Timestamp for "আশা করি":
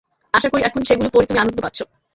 0.33-0.61